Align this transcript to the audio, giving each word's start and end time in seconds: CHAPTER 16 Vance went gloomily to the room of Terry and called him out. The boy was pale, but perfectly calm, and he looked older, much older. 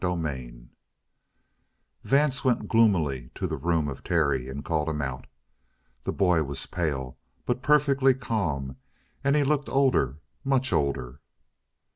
CHAPTER 0.03 0.19
16 0.23 0.69
Vance 2.05 2.43
went 2.43 2.67
gloomily 2.67 3.29
to 3.35 3.45
the 3.45 3.55
room 3.55 3.87
of 3.87 4.03
Terry 4.03 4.49
and 4.49 4.65
called 4.65 4.89
him 4.89 4.99
out. 4.99 5.27
The 6.01 6.11
boy 6.11 6.41
was 6.41 6.65
pale, 6.65 7.19
but 7.45 7.61
perfectly 7.61 8.15
calm, 8.15 8.77
and 9.23 9.35
he 9.35 9.43
looked 9.43 9.69
older, 9.69 10.17
much 10.43 10.73
older. 10.73 11.19